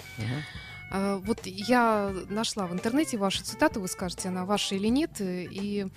[0.93, 5.43] А, Вот я нашла в интернете вашу цитату, вы скажете, она ваша или нет, э,
[5.49, 5.87] и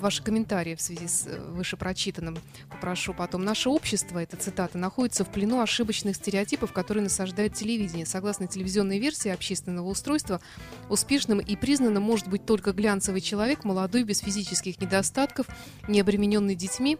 [0.00, 3.44] ваши комментарии в связи с э, вышепрочитанным попрошу потом.
[3.44, 8.06] Наше общество, эта цитата, находится в плену ошибочных стереотипов, которые насаждает телевидение.
[8.06, 10.40] Согласно телевизионной версии общественного устройства,
[10.88, 15.46] успешным и признанным может быть только глянцевый человек, молодой, без физических недостатков,
[15.86, 16.98] не обремененный детьми.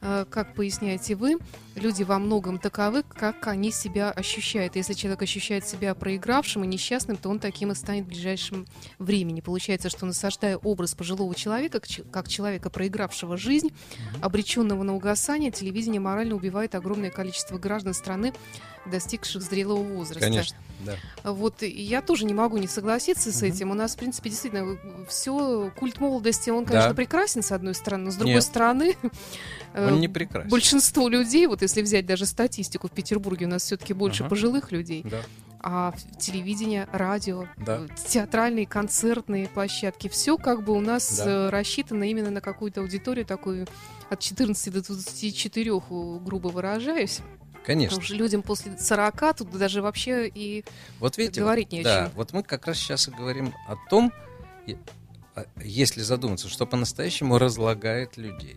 [0.00, 1.38] Э, Как поясняете вы,
[1.74, 4.76] люди во многом таковы, как они себя ощущают.
[4.76, 8.66] Если человек ощущает себя проигравшим и несчастным, то он таким и станет в ближайшем
[8.98, 9.40] времени.
[9.40, 11.80] Получается, что насаждая образ пожилого человека,
[12.10, 13.72] как человека, проигравшего жизнь,
[14.20, 18.32] обреченного на угасание, телевидение морально убивает огромное количество граждан страны,
[18.88, 20.20] достигших зрелого возраста.
[20.24, 20.96] Конечно, да.
[21.24, 23.52] Вот и я тоже не могу не согласиться с Мгм.
[23.52, 23.70] этим.
[23.70, 24.76] У нас, в принципе, действительно,
[25.08, 26.94] все культ молодости, он, конечно, Да.
[26.94, 28.44] прекрасен, с одной стороны, но с другой Нет.
[28.44, 28.96] стороны,
[29.74, 30.48] э, Он не прекрасен.
[30.48, 34.30] большинство людей, вот если взять даже статистику, в Петербурге у нас все-таки больше Ага.
[34.30, 35.18] пожилых людей, Да.
[35.60, 37.78] а телевидение, радио, Да.
[37.80, 41.24] э, театральные, концертные площадки, все как бы у нас Да.
[41.48, 43.66] э, рассчитано именно на какую-то аудиторию такую
[44.10, 47.18] от 14 до 24, э, грубо выражаюсь.
[47.68, 47.96] Конечно.
[47.96, 50.64] Потому что людям после 40 тут даже вообще и
[51.00, 52.14] Вот видите, говорить вот, не о да, чем.
[52.14, 54.10] вот мы как раз сейчас и говорим о том,
[55.34, 58.56] а, если задуматься, что по-настоящему разлагает людей.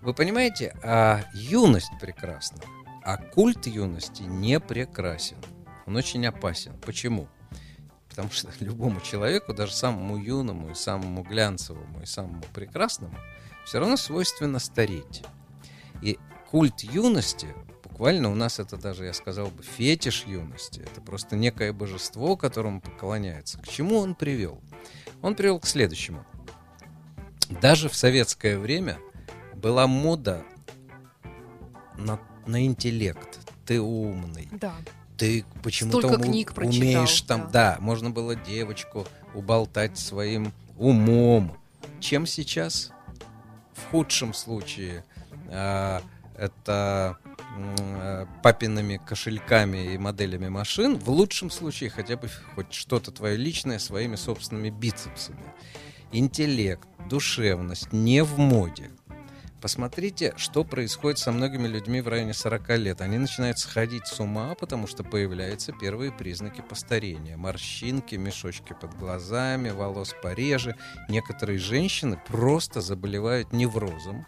[0.00, 2.62] Вы понимаете, а юность прекрасна,
[3.02, 5.36] а культ юности не прекрасен.
[5.84, 6.72] Он очень опасен.
[6.80, 7.28] Почему?
[8.08, 13.18] Потому что любому человеку, даже самому юному, и самому глянцевому, и самому прекрасному,
[13.66, 15.24] все равно свойственно стареть.
[16.00, 16.18] И
[16.50, 17.54] культ юности,
[18.00, 20.80] буквально у нас это даже, я сказал бы, фетиш юности.
[20.80, 23.58] Это просто некое божество, которому поклоняется.
[23.58, 24.58] К чему он привел?
[25.20, 26.24] Он привел к следующему.
[27.60, 28.96] Даже в советское время
[29.54, 30.42] была мода
[31.98, 33.38] на, на интеллект.
[33.66, 34.72] Ты умный, да.
[35.18, 37.76] ты почему-то уму- книг умеешь там, да.
[37.80, 41.54] можно было девочку уболтать своим умом.
[42.00, 42.92] Чем сейчас?
[43.74, 45.04] В худшем случае
[45.48, 46.00] а,
[46.40, 47.18] это
[47.56, 50.98] а, папиными кошельками и моделями машин.
[50.98, 55.44] В лучшем случае хотя бы хоть что-то твое личное своими собственными бицепсами.
[56.12, 58.90] Интеллект, душевность не в моде.
[59.60, 63.00] Посмотрите, что происходит со многими людьми в районе 40 лет.
[63.02, 67.36] Они начинают сходить с ума, потому что появляются первые признаки постарения.
[67.36, 70.76] Морщинки, мешочки под глазами, волос пореже.
[71.10, 74.26] Некоторые женщины просто заболевают неврозом.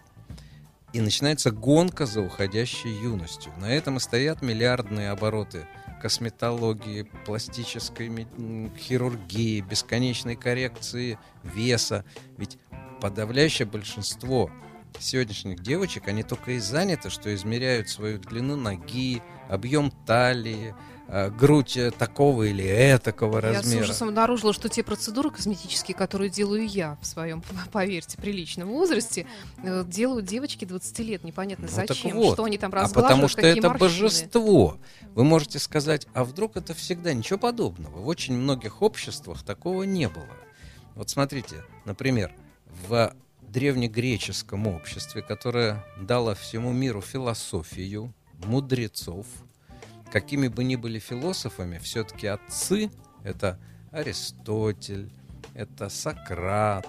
[0.92, 3.52] И начинается гонка за уходящей юностью.
[3.58, 5.66] На этом и стоят миллиардные обороты
[6.02, 8.26] косметологии, пластической
[8.76, 12.04] хирургии, бесконечной коррекции веса.
[12.36, 12.58] Ведь
[13.00, 14.50] подавляющее большинство
[14.98, 20.74] сегодняшних девочек, они только и заняты, что измеряют свою длину ноги, объем талии,
[21.08, 23.84] грудь э, такого или этакого Я с размера.
[23.84, 29.26] ужасом обнаружила, что те процедуры косметические, которые делаю я в своем, поверьте, приличном возрасте,
[29.62, 31.24] э, делают девочки 20 лет.
[31.24, 32.16] Непонятно Ну, зачем.
[32.16, 32.34] вот.
[32.34, 33.78] Что они там А разглаживают, потому что это морщины.
[33.78, 34.78] божество.
[35.14, 37.98] Вы можете сказать, а вдруг это всегда ничего подобного.
[37.98, 40.26] В очень многих обществах такого не было.
[40.94, 42.32] Вот смотрите, например,
[42.88, 48.12] в древнегреческом обществе, которое дало всему миру философию,
[48.44, 49.26] мудрецов,
[50.12, 52.90] какими бы ни были философами, все-таки отцы—
[53.24, 53.58] это
[53.90, 55.10] Аристотель,
[55.54, 56.88] это Сократ,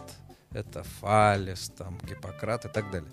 [0.51, 3.09] это Фалес, там, Гиппократ и так далее.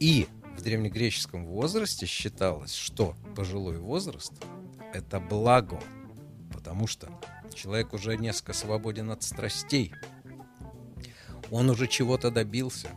[0.00, 0.26] И
[0.58, 4.32] в древнегреческом возрасте считалось, что пожилой возраст—
[4.92, 5.80] это благо,
[6.52, 7.08] потому что
[7.54, 9.94] человек уже несколько свободен от страстей,
[11.52, 12.90] он уже чего-то добился,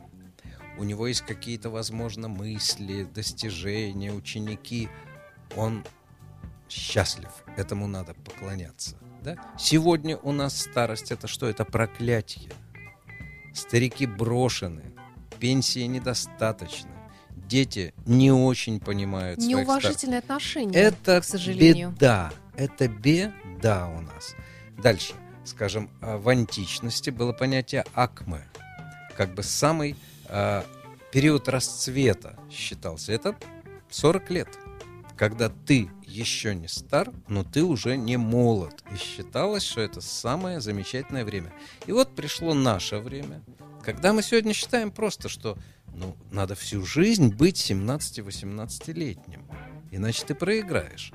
[0.79, 4.89] у него есть какие-то, возможно, мысли, достижения, ученики,
[5.55, 5.83] он
[6.73, 8.95] счастлив, этому надо поклоняться.
[9.23, 9.37] Да?
[9.57, 11.47] Сегодня у нас старость это что?
[11.47, 12.49] Это проклятие.
[13.53, 14.83] Старики брошены,
[15.39, 16.91] пенсии недостаточно,
[17.29, 19.39] дети не очень понимают.
[19.39, 21.91] Неуважительное отношение, Это к сожалению.
[21.91, 22.31] беда.
[22.55, 24.35] Это беда у нас.
[24.81, 25.13] Дальше,
[25.45, 28.43] скажем, а, в античности было понятие акме,
[29.15, 29.95] как бы самый
[30.27, 30.65] а,
[31.11, 33.13] период расцвета считался.
[33.13, 33.35] Это
[33.89, 34.49] 40 лет,
[35.23, 38.83] когда ты еще не стар, но ты уже не молод.
[38.93, 41.53] И считалось, что это самое замечательное время.
[41.87, 43.41] И вот пришло наше время,
[43.85, 45.57] когда мы сегодня считаем просто, что
[45.93, 49.47] ну, надо всю жизнь быть 17-18-летним,
[49.91, 51.13] иначе ты проиграешь.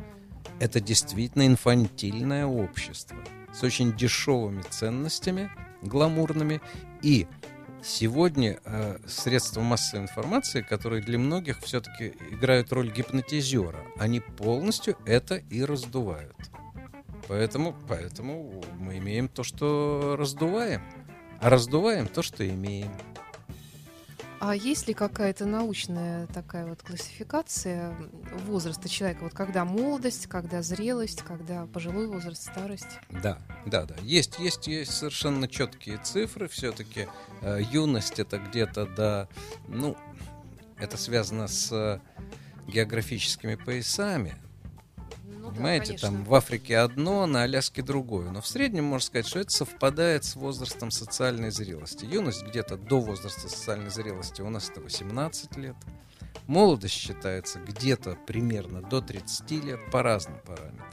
[0.59, 3.19] Это действительно инфантильное общество
[3.53, 5.51] с очень дешевыми ценностями,
[5.83, 6.63] гламурными.
[7.03, 7.27] И
[7.83, 15.37] сегодня э, средства массовой информации, которые для многих все-таки играют роль гипнотизера, они полностью это
[15.37, 16.37] и раздувают.
[17.29, 20.83] Поэтому, поэтому мы имеем то, что раздуваем,
[21.41, 22.91] а раздуваем то, что имеем.
[24.41, 27.97] А есть ли какая-то научная такая вот классификация
[28.47, 29.25] возраста человека?
[29.25, 32.99] Вот когда молодость, когда зрелость, когда пожилой возраст, старость?
[33.11, 33.97] Да, да, да.
[34.03, 36.47] Есть, есть, есть совершенно четкие цифры.
[36.49, 37.09] Все-таки
[37.43, 39.29] э, юность это где-то до,
[39.67, 39.97] ну,
[40.79, 42.01] это связано с э,
[42.69, 44.37] географическими поясами.
[45.49, 48.31] Ну, Понимаете, да, там в Африке одно, на Аляске другое.
[48.31, 52.05] Но в среднем можно сказать, что это совпадает с возрастом социальной зрелости.
[52.05, 55.77] Юность где-то до возраста социальной зрелости у нас это 18 лет.
[56.47, 60.85] Молодость считается где-то примерно до 30 лет по разным параметрам.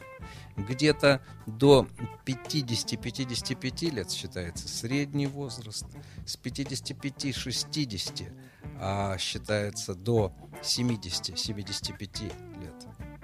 [0.58, 1.88] Где-то до
[2.26, 5.86] 50-55 лет считается средний возраст.
[6.26, 8.32] С 55-60
[8.80, 12.34] а, считается до 70-75 лет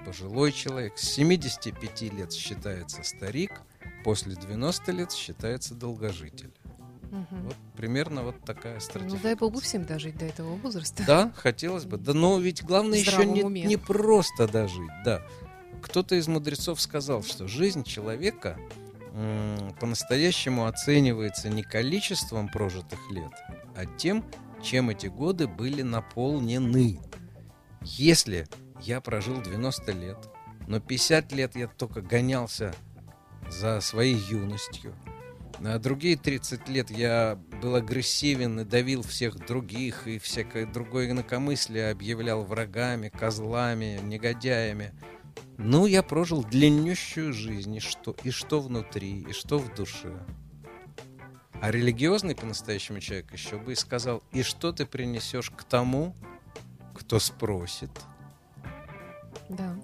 [0.04, 3.60] пожилой человек, с 75 лет считается старик,
[4.04, 6.52] после 90 лет считается долгожитель.
[7.10, 7.44] Мгм.
[7.44, 9.18] Вот примерно вот такая Ну, стратегия.
[9.22, 11.04] дай богу всем дожить до этого возраста.
[11.06, 11.98] Да, хотелось бы.
[11.98, 13.62] Да, но ведь главное еще не, уме.
[13.64, 15.22] не просто дожить, да.
[15.82, 18.58] Кто-то из мудрецов сказал, что жизнь человека
[19.14, 23.32] м, по-настоящему оценивается не количеством прожитых лет,
[23.76, 24.24] а тем,
[24.62, 26.98] чем эти годы были наполнены.
[27.82, 28.46] Если
[28.84, 30.18] я прожил 90 лет,
[30.66, 32.74] но 50 лет я только гонялся
[33.48, 34.94] за своей юностью,
[35.64, 41.90] а другие 30 лет я был агрессивен и давил всех других, и всякое другое инакомыслие
[41.90, 44.92] объявлял врагами, козлами, негодяями.
[45.58, 50.12] Ну, я прожил длиннющую жизнь, и что, и что внутри, и что в душе.
[51.60, 56.16] А религиозный по-настоящему человек еще бы и сказал, и что ты принесешь к тому,
[56.92, 57.90] кто спросит.
[59.48, 59.74] Да.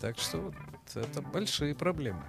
[0.00, 0.54] Так что вот
[0.94, 2.22] это большие проблемы.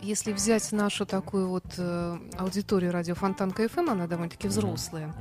[0.00, 5.08] Если взять нашу такую вот э, аудиторию радио Фонтан КФМ, она довольно-таки взрослая.
[5.08, 5.18] Мгм.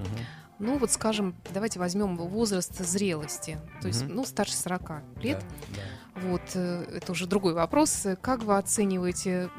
[0.60, 4.16] Ну, вот скажем, давайте возьмем возраст зрелости, то есть, Мгм.
[4.16, 5.44] ну, старше 40 лет.
[5.70, 5.82] Да,
[6.16, 6.22] да.
[6.30, 8.08] Вот, э, это уже другой вопрос.
[8.22, 9.50] Как вы оцениваете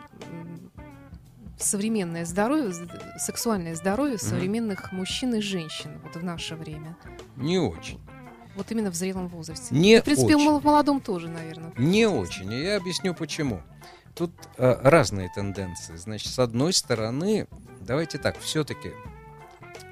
[1.58, 2.72] современное здоровье,
[3.18, 6.96] сексуальное здоровье современных мужчин и женщин вот в наше время?
[7.36, 8.00] Не очень.
[8.56, 9.74] Вот именно в зрелом возрасте.
[9.74, 10.60] Не Да, в принципе, очень.
[10.60, 11.72] в молодом тоже, наверное.
[11.76, 12.52] Не очень.
[12.52, 13.62] И я объясню почему.
[14.14, 15.96] Тут э, разные тенденции.
[15.96, 17.46] Значит, с одной стороны,
[17.80, 18.92] давайте так, все-таки,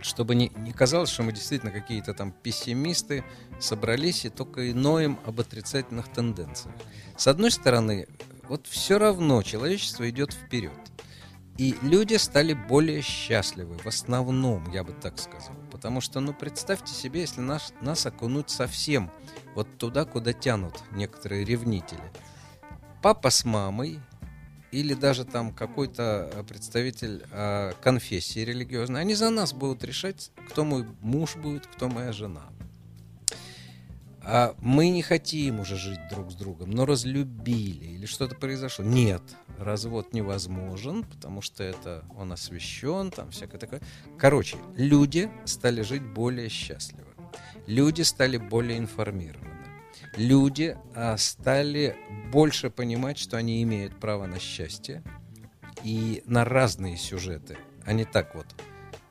[0.03, 3.25] чтобы не, не казалось, что мы действительно какие-то там пессимисты
[3.61, 6.75] собрались и только и ноем об отрицательных тенденциях.
[7.17, 8.07] С одной стороны,
[8.49, 10.73] вот все равно человечество идет вперед.
[11.59, 15.57] И люди стали более счастливы, в основном, я бы так сказал.
[15.73, 19.11] Потому что, ну, представьте себе, если нас, нас окунуть совсем
[19.57, 22.13] вот туда, куда тянут некоторые ревнители.
[23.03, 23.99] Папа с мамой
[24.71, 30.65] или даже там какой-то э, представитель э, конфессии религиозной, они за нас будут решать, кто
[30.65, 32.45] мой муж будет, кто моя жена.
[34.23, 38.85] А мы не хотим уже жить друг с другом, но разлюбили или что-то произошло.
[38.85, 39.23] Нет,
[39.59, 43.81] развод невозможен, потому что это он освящен, там всякое такое.
[44.19, 47.09] Короче, люди стали жить более счастливо.
[47.67, 49.49] Люди стали более информированы.
[50.17, 51.97] Люди а, стали
[52.33, 55.03] больше понимать, что они имеют право на счастье
[55.85, 58.47] и на разные сюжеты, не так вот.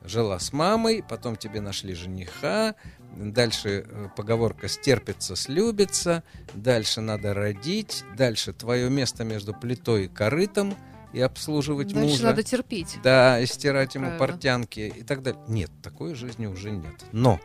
[0.02, 2.74] Жила с мамой, потом тебе нашли жениха,
[3.18, 6.22] дальше э, поговорка «стерпится, слюбится»,
[6.54, 10.74] дальше надо родить, дальше твое место между плитой и корытом
[11.12, 12.24] и обслуживать Дальше мужа.
[12.24, 12.98] надо терпеть.
[13.02, 14.26] Да, и стирать ему Правильно.
[14.26, 15.40] портянки и так далее.
[15.48, 17.04] Нет, такой жизни уже нет.
[17.12, 17.40] Но,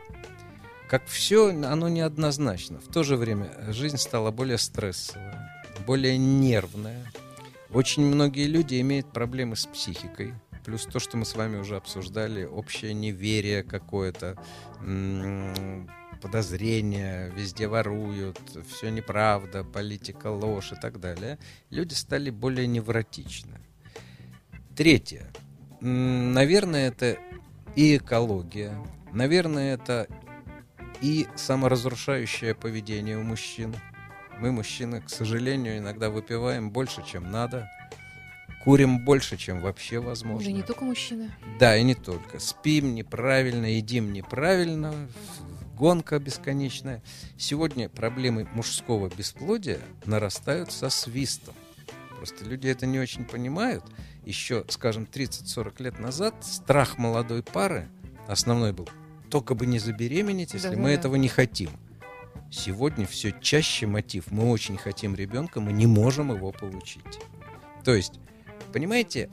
[0.88, 2.80] как все, оно неоднозначно.
[2.80, 5.50] В то же время жизнь стала более стрессовая,
[5.86, 7.04] более нервная.
[7.72, 10.34] Очень многие люди имеют проблемы с психикой.
[10.64, 14.36] Плюс то, что мы с вами уже обсуждали, общее неверие какое-то,
[16.22, 21.38] подозрения, везде воруют, все неправда, политика ложь и так далее,
[21.68, 23.60] люди стали более невротичны.
[24.74, 25.30] Третье.
[25.80, 27.18] Наверное, это
[27.76, 28.74] и экология,
[29.12, 30.08] наверное, это
[31.02, 33.74] и саморазрушающее поведение у мужчин.
[34.38, 37.68] Мы, мужчины, к сожалению, иногда выпиваем больше, чем надо,
[38.64, 40.46] курим больше, чем вообще возможно.
[40.46, 41.30] Да не только мужчины.
[41.58, 42.38] Да, и не только.
[42.38, 44.94] Спим неправильно, едим неправильно,
[45.76, 47.02] гонка бесконечная.
[47.36, 51.54] Сегодня проблемы мужского бесплодия нарастают со свистом.
[52.16, 53.84] Просто люди это не очень понимают.
[54.24, 57.88] Еще, скажем, 30-40 лет назад страх молодой пары
[58.26, 58.88] основной был
[59.30, 60.92] только бы не забеременеть, если да, мы да.
[60.92, 61.70] этого не хотим.
[62.50, 64.30] Сегодня все чаще мотив.
[64.30, 67.02] Мы очень хотим ребенка, мы не можем его получить.
[67.84, 68.14] То есть,
[68.72, 69.30] понимаете,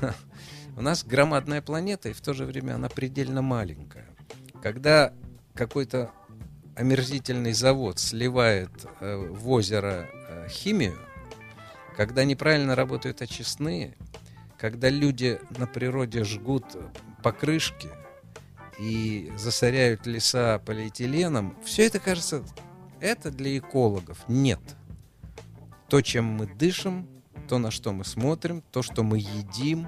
[0.76, 4.06] у нас громадная планета, и в то же время она предельно маленькая.
[4.62, 5.12] Когда
[5.54, 6.10] какой-то
[6.74, 10.98] омерзительный завод сливает э, в озеро э, химию,
[11.96, 13.94] когда неправильно работают очистные,
[14.58, 16.64] когда люди на природе жгут
[17.22, 17.88] покрышки
[18.78, 22.42] и засоряют леса полиэтиленом, все это кажется,
[23.00, 24.24] это для экологов.
[24.26, 24.60] Нет.
[25.88, 27.08] То, чем мы дышим,
[27.46, 29.86] то, на что мы смотрим, то, что мы едим,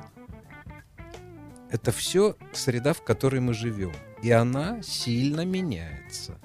[1.70, 3.92] это все среда, в которой мы живем.
[4.22, 6.38] И она сильно меняется.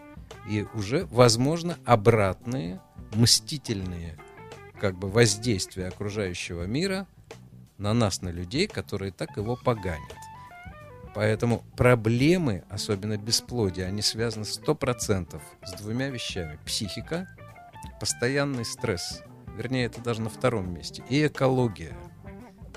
[0.49, 2.82] И уже, возможно, обратные,
[3.14, 4.18] мстительные
[4.80, 7.05] как бы воздействия окружающего мира
[7.78, 10.18] на нас, на людей, которые так его поганят.
[11.14, 16.57] Поэтому проблемы, особенно бесплодия, они связаны 100% с двумя вещами.
[16.66, 17.28] Психика,
[17.99, 19.22] постоянный стресс.
[19.56, 21.04] Вернее, это даже на втором месте.
[21.10, 21.97] И экология–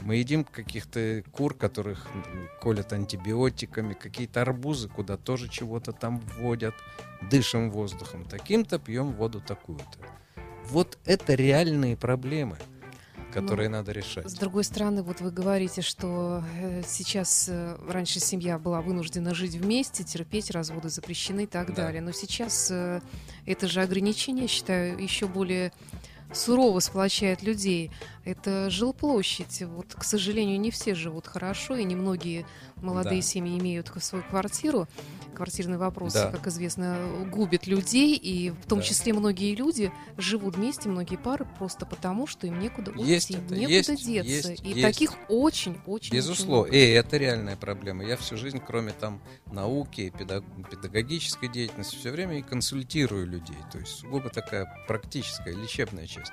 [0.04, 2.06] мы едим каких-то кур, которых
[2.60, 6.74] колят антибиотиками, какие-то арбузы, куда тоже чего-то там вводят,
[7.30, 9.98] дышим воздухом таким-то, пьем воду такую-то.
[10.68, 12.58] Вот это реальные проблемы
[13.32, 14.30] которые ну, надо решать.
[14.30, 19.56] С другой стороны, вот вы говорите, что э, сейчас э, раньше семья была вынуждена жить
[19.56, 21.86] вместе, терпеть разводы запрещены и так да.
[21.86, 22.00] далее.
[22.00, 23.00] Но сейчас э,
[23.44, 25.72] это же ограничение, считаю, еще более
[26.34, 27.90] сурово сплочает людей,
[28.24, 29.62] это жилплощадь.
[29.62, 32.46] Вот, к сожалению, не все живут хорошо, и немногие
[32.84, 33.26] молодые да.
[33.26, 34.86] семьи имеют свою квартиру.
[35.34, 36.30] Квартирный вопрос, да.
[36.30, 36.96] как известно,
[37.28, 38.84] губит людей, и в том да.
[38.84, 43.54] числе многие люди живут вместе, многие пары, просто потому, что им некуда есть уйти, это,
[43.56, 44.50] некуда есть, деться.
[44.52, 44.82] Есть, и есть.
[44.82, 46.70] таких очень-очень Безусловно.
[46.70, 48.04] И это реальная проблема.
[48.04, 50.44] Я всю жизнь, кроме там науки, педаг...
[50.70, 53.58] педагогической деятельности, все время и консультирую людей.
[53.72, 56.32] То есть сугубо такая практическая, лечебная часть.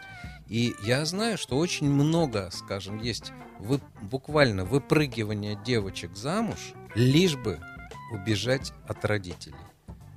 [0.52, 7.58] И я знаю, что очень много, скажем, есть вы, буквально выпрыгивание девочек замуж, лишь бы
[8.12, 9.56] убежать от родителей,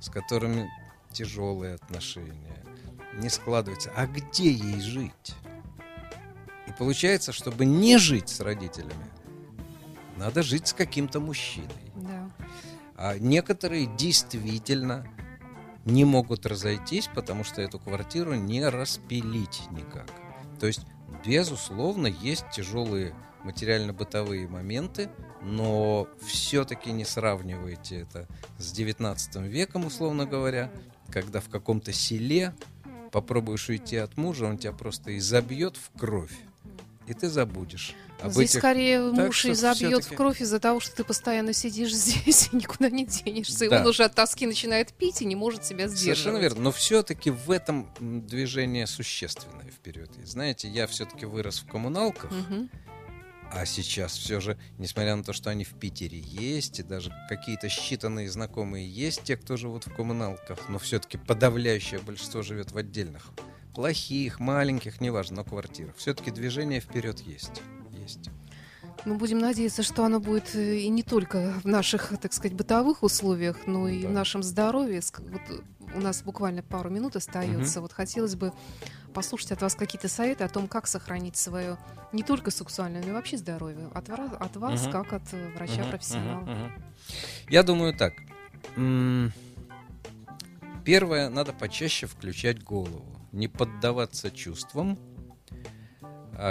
[0.01, 0.69] с которыми
[1.13, 2.65] тяжелые отношения,
[3.13, 3.93] не складываются.
[3.95, 5.35] А где ей жить?
[6.67, 9.07] И получается, чтобы не жить с родителями,
[10.17, 11.69] надо жить с каким-то мужчиной.
[11.95, 12.29] Да.
[12.97, 15.07] А некоторые действительно
[15.85, 20.24] не могут разойтись, потому что эту квартиру не распилить никак.
[20.59, 20.81] То есть,
[21.25, 25.09] безусловно, есть тяжелые материально-бытовые моменты,
[25.41, 28.27] но все-таки не сравнивайте это
[28.57, 30.71] с 19 веком, условно говоря,
[31.11, 32.53] когда в каком-то селе
[33.11, 36.35] попробуешь уйти от мужа, он тебя просто изобьет в кровь,
[37.07, 37.95] и ты забудешь.
[38.21, 38.59] Об Здесь этих...
[38.59, 42.55] скорее так муж и забьет в кровь из-за того, что ты постоянно сидишь здесь и
[42.55, 43.69] никуда не денешься.
[43.69, 43.77] Да.
[43.77, 46.17] И он уже от тоски начинает пить и не может себя сдерживать.
[46.17, 46.61] Совершенно верно.
[46.61, 50.09] Но все-таки в этом движение существенное вперед.
[50.21, 52.31] И знаете, я все-таки вырос в коммуналках.
[52.31, 52.69] Угу.
[53.51, 57.67] А сейчас все же, несмотря на то, что они в Питере есть, и даже какие-то
[57.67, 63.31] считанные знакомые есть, те, кто живут в коммуналках, но все-таки подавляющее большинство живет в отдельных,
[63.73, 65.95] плохих, маленьких, неважно, но квартирах.
[65.95, 67.61] Все-таки движение вперед есть
[68.05, 68.29] есть.
[69.05, 73.03] Ну, будем надеяться, что оно будет э, и не только в наших, так сказать, бытовых
[73.03, 74.07] условиях, но и да.
[74.07, 75.01] в нашем здоровье.
[75.17, 75.41] Вот
[75.93, 77.79] у нас буквально пару минут остается.
[77.79, 77.83] Угу.
[77.83, 78.51] Вот хотелось бы
[79.13, 81.77] послушать от вас какие-то советы о том, как сохранить свое
[82.11, 83.89] не только сексуальное, но и вообще здоровье.
[83.93, 84.91] От, от вас, угу.
[84.91, 86.41] как от э, врача-профессионала.
[86.41, 86.71] Угу, угу.
[87.49, 88.13] Я думаю так.
[90.83, 93.05] Первое, надо почаще включать голову.
[93.31, 94.97] Не поддаваться чувствам,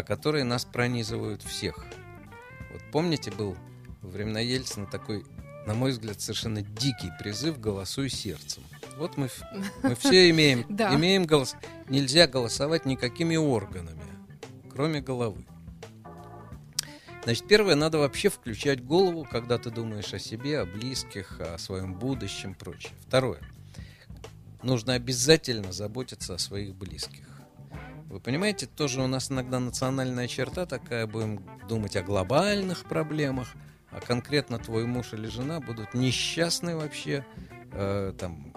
[0.06, 1.84] которые нас пронизывают всех.
[2.72, 3.56] Вот помните, был
[4.02, 5.24] во времена Ельцина такой,
[5.66, 8.62] на мой взгляд, совершенно дикий призыв «Голосуй сердцем».
[8.96, 9.28] Вот мы,
[9.82, 11.56] мы все имеем, имеем голос.
[11.88, 14.02] Нельзя голосовать никакими органами,
[14.70, 15.44] кроме головы.
[17.24, 21.94] Значит, первое, надо вообще включать голову, когда ты думаешь о себе, о близких, о своем
[21.94, 22.92] будущем, прочее.
[23.06, 23.40] Второе,
[24.62, 27.33] нужно обязательно заботиться о своих близких.
[28.14, 33.48] Вы понимаете, тоже у нас иногда национальная черта такая, будем думать о глобальных проблемах,
[33.90, 37.26] а конкретно твой муж или жена будут несчастны вообще,
[37.72, 38.54] э, там,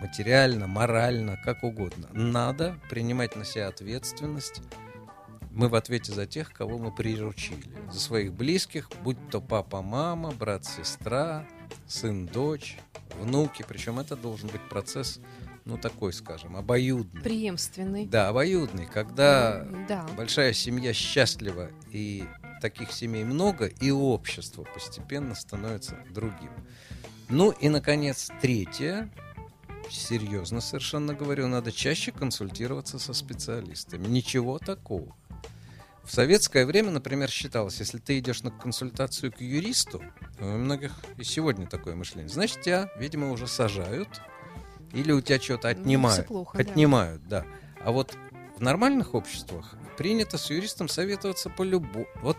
[0.00, 2.08] материально, морально, как угодно.
[2.14, 4.60] Надо принимать на себя ответственность.
[5.52, 7.62] Мы в ответе за тех, кого мы приручили.
[7.92, 11.46] За своих близких, будь то папа, мама, брат, сестра,
[11.86, 12.76] сын, дочь,
[13.20, 13.64] внуки.
[13.68, 15.20] Причем это должен быть процесс,
[15.66, 17.20] ну такой, скажем, обоюдный.
[17.20, 18.06] Преемственный.
[18.06, 18.86] Да, обоюдный.
[18.86, 20.06] Когда Да.
[20.16, 22.24] большая семья счастлива и
[22.62, 26.52] таких семей много, и общество постепенно становится другим.
[27.28, 29.10] Ну и, наконец, третье,
[29.90, 34.06] серьезно совершенно говорю, надо чаще консультироваться со специалистами.
[34.06, 35.14] Ничего такого.
[36.04, 40.00] В советское время, например, считалось, если ты идешь на консультацию к юристу,
[40.38, 44.08] у многих и сегодня такое мышление, значит, тебя, видимо, уже сажают,
[44.92, 46.26] или у тебя что-то Ну, отнимают.
[46.26, 46.70] плохо, да.
[46.70, 47.44] отнимают, да.
[47.84, 48.16] А вот
[48.56, 52.06] в нормальных обществах принято с юристом советоваться по любому.
[52.22, 52.36] Вот,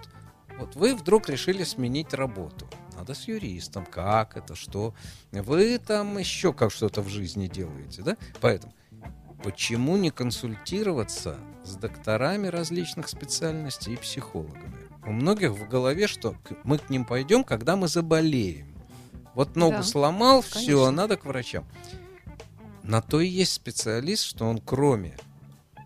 [0.58, 2.68] вот вы вдруг решили сменить работу.
[2.96, 3.86] Надо с юристом.
[3.86, 4.94] Как это, что?
[5.32, 8.18] Вы там еще как что-то в жизни делаете, да?
[8.42, 8.74] Поэтому
[9.44, 14.74] почему не консультироваться с докторами различных специальностей и психологами?
[15.06, 18.74] У многих в голове, что мы к ним пойдем, когда мы заболеем.
[19.36, 20.92] Вот ногу Да, сломал, все, конечно.
[20.92, 21.66] надо к врачам.
[22.88, 25.18] На то и есть специалист, что он кроме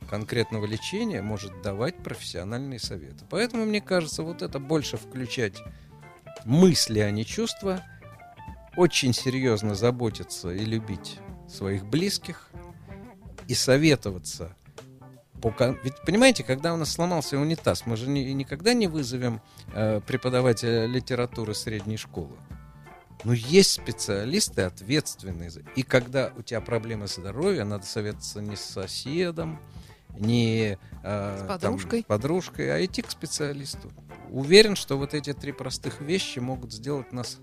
[0.07, 3.25] конкретного лечения может давать профессиональные советы.
[3.29, 5.57] Поэтому, мне кажется, вот это больше включать
[6.45, 7.83] мысли, а не чувства,
[8.77, 11.17] очень серьезно заботиться и любить
[11.49, 12.51] своих близких
[13.47, 14.55] и советоваться.
[15.83, 19.41] Ведь понимаете, когда у нас сломался унитаз, мы же ни- никогда не вызовем
[19.73, 22.37] э, преподавателя литературы средней школы.
[23.24, 25.51] Но есть специалисты ответственные.
[25.76, 29.59] И когда у тебя проблемы здоровья, надо советоваться не с соседом,
[30.17, 32.01] не э, С там, подружкой.
[32.01, 33.91] с подружкой, а идти к специалисту.
[34.30, 37.39] Уверен, что вот эти три простых вещи могут сделать нас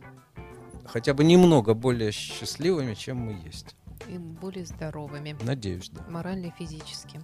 [0.87, 3.77] хотя бы немного более счастливыми, чем мы есть.
[4.09, 5.37] И более здоровыми.
[5.43, 6.05] Надеюсь, да.
[6.09, 7.21] морально и физически.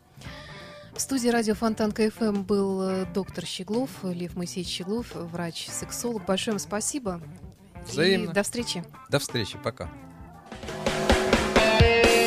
[0.95, 6.25] В студии радио Фонтан КФМ был э, доктор Щеглов, Лев Моисеевич Щеглов, врач-сексолог.
[6.25, 7.21] Большое вам спасибо.
[7.87, 8.31] Взаимно.
[8.31, 8.85] И до встречи.
[9.11, 9.89] До встречи, пока.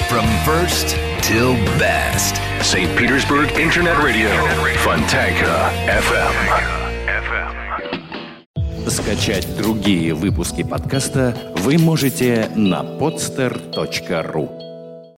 [0.09, 2.39] From first till best.
[2.61, 2.89] St.
[2.97, 4.29] Petersburg Internet Radio.
[4.77, 6.33] Fontanka FM.
[8.89, 14.66] Скачать другие выпуски подкаста вы можете на podster.ru.